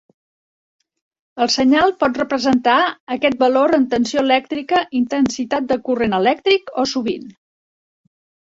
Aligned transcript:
El 1.45 1.49
senyal 1.55 1.93
pot 2.03 2.17
representar 2.21 2.77
aquest 3.17 3.37
valor 3.43 3.75
en 3.79 3.87
tensió 3.93 4.23
elèctrica, 4.25 4.81
intensitat 5.03 5.69
de 5.73 5.79
corrent 5.91 6.19
elèctric 6.23 6.73
o 6.85 6.91
sovint. 6.95 7.33